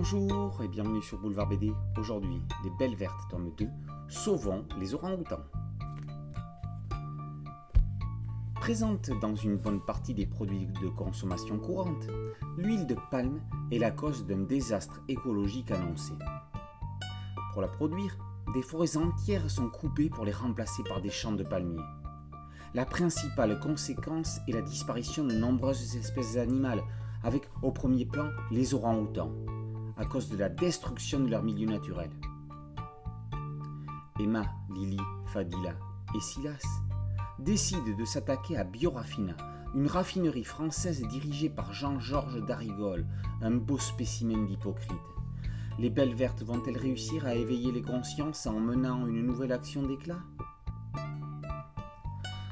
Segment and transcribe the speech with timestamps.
[0.00, 1.72] Bonjour et bienvenue sur Boulevard BD.
[1.98, 3.66] Aujourd'hui, Les Belles Vertes, tome 2,
[4.06, 5.42] Sauvons les orang-outans.
[8.54, 12.06] Présente dans une bonne partie des produits de consommation courante,
[12.56, 13.40] l'huile de palme
[13.72, 16.12] est la cause d'un désastre écologique annoncé.
[17.52, 18.16] Pour la produire,
[18.54, 21.82] des forêts entières sont coupées pour les remplacer par des champs de palmiers.
[22.72, 26.84] La principale conséquence est la disparition de nombreuses espèces animales,
[27.24, 29.32] avec au premier plan les orang-outans,
[29.98, 32.10] à cause de la destruction de leur milieu naturel.
[34.20, 35.74] Emma, Lily, Fadila
[36.14, 36.64] et Silas
[37.38, 39.36] décident de s'attaquer à Biorafina,
[39.74, 43.06] une raffinerie française dirigée par Jean-Georges Darigol,
[43.42, 44.92] un beau spécimen d'hypocrite.
[45.78, 50.18] Les belles vertes vont-elles réussir à éveiller les consciences en menant une nouvelle action d'éclat?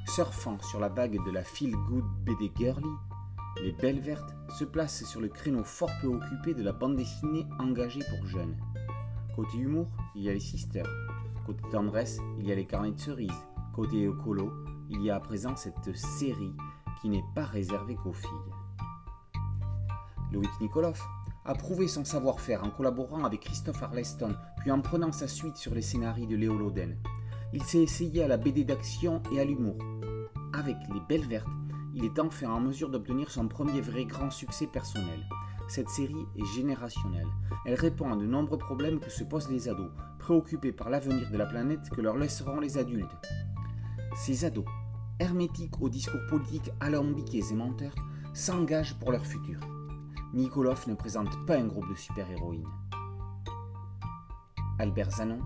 [0.07, 2.87] Surfant sur la vague de la feel good BD girly,
[3.63, 7.47] les Belles Vertes se placent sur le créneau fort peu occupé de la bande dessinée
[7.59, 8.57] engagée pour jeunes.
[9.35, 10.89] Côté humour, il y a les Sisters.
[11.45, 13.31] Côté tendresse, il y a les carnets de cerises.
[13.75, 14.53] Côté écolo,
[14.91, 16.53] il y a à présent cette série
[17.01, 18.31] qui n'est pas réservée qu'aux filles.
[20.33, 21.01] Loïc Nikolov
[21.45, 25.75] a prouvé son savoir-faire en collaborant avec Christophe Arleston, puis en prenant sa suite sur
[25.75, 26.97] les scénarios de Léo Loden.
[27.53, 29.79] Il s'est essayé à la BD d'action et à l'humour.
[30.53, 31.47] Avec Les Belles Vertes,
[31.97, 35.27] il est enfin en mesure d'obtenir son premier vrai grand succès personnel.
[35.67, 37.27] Cette série est générationnelle.
[37.65, 41.39] Elle répond à de nombreux problèmes que se posent les ados, préoccupés par l'avenir de
[41.39, 43.17] la planète que leur laisseront les adultes.
[44.15, 44.67] Ces ados,
[45.19, 47.95] hermétiques aux discours politiques alambiqués et menteurs,
[48.35, 49.59] s'engagent pour leur futur.
[50.35, 52.69] Nikolov ne présente pas un groupe de super-héroïnes.
[54.79, 55.41] Albert Zanon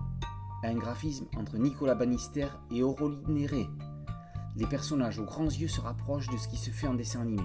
[0.63, 3.69] a un graphisme entre Nicolas Bannister et Aurélie Néré,
[4.55, 7.43] les personnages aux grands yeux se rapprochent de ce qui se fait en dessin animé.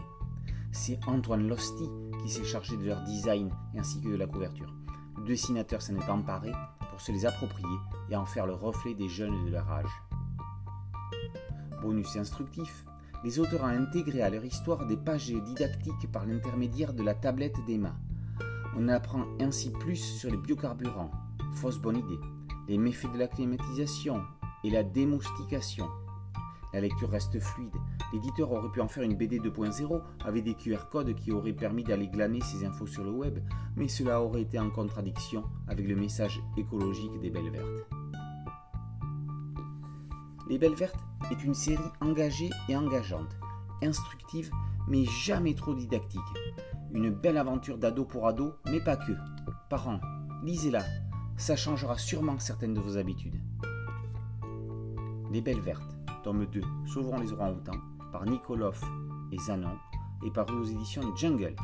[0.73, 1.89] C'est Antoine Losty
[2.23, 4.75] qui s'est chargé de leur design ainsi que de la couverture.
[5.17, 6.53] Le dessinateur s'en est emparé
[6.91, 7.79] pour se les approprier
[8.11, 10.03] et en faire le reflet des jeunes de leur âge.
[11.81, 12.85] Bonus instructif,
[13.25, 17.65] les auteurs ont intégré à leur histoire des pages didactiques par l'intermédiaire de la tablette
[17.67, 17.95] d'Emma.
[18.77, 21.11] On apprend ainsi plus sur les biocarburants,
[21.55, 22.21] fausse bonne idée,
[22.69, 24.23] les méfaits de la climatisation
[24.65, 25.89] et la démoustication.
[26.77, 27.73] La lecture reste fluide.
[28.13, 31.83] L'éditeur aurait pu en faire une BD 2.0 avec des QR codes qui auraient permis
[31.83, 33.39] d'aller glaner ces infos sur le web,
[33.77, 37.89] mais cela aurait été en contradiction avec le message écologique des Belles Vertes.
[40.51, 43.39] Les Belles Vertes est une série engagée et engageante,
[43.83, 44.51] instructive
[44.87, 46.21] mais jamais trop didactique.
[46.93, 49.13] Une belle aventure d'ado pour ado, mais pas que.
[49.71, 50.03] Parents,
[50.45, 50.85] lisez-la,
[51.39, 53.41] ça changera sûrement certaines de vos habitudes.
[55.33, 55.96] Les Belles Vertes
[56.27, 57.79] tome 2, Sauvons les orang-outans,
[58.11, 58.83] par Nikolov
[59.31, 59.79] et Zanon,
[60.27, 61.55] et paru aux éditions Jungle.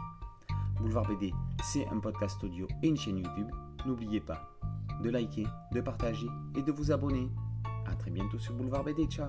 [0.79, 1.33] Boulevard BD,
[1.65, 3.49] c'est un podcast audio et une chaîne YouTube.
[3.85, 4.41] N'oubliez pas
[5.03, 7.29] de liker, de partager et de vous abonner.
[7.87, 9.07] A très bientôt sur Boulevard BD.
[9.07, 9.27] Ciao